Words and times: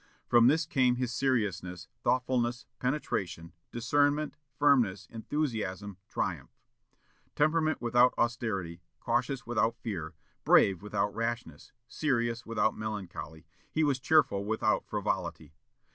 From 0.25 0.47
this 0.47 0.65
came 0.65 0.95
his 0.95 1.13
seriousness, 1.13 1.87
thoughtfulness, 2.03 2.65
penetration, 2.79 3.53
discernment, 3.71 4.35
firmness, 4.57 5.05
enthusiasm, 5.11 5.97
triumph.... 6.07 6.57
Temperate 7.35 7.79
without 7.79 8.15
austerity; 8.17 8.81
cautious 8.99 9.45
without 9.45 9.77
fear; 9.77 10.15
brave 10.43 10.81
without 10.81 11.13
rashness; 11.13 11.71
serious 11.87 12.47
without 12.47 12.75
melancholy, 12.75 13.45
he 13.71 13.83
was 13.83 13.99
cheerful 13.99 14.43
without 14.43 14.87
frivolity. 14.87 15.53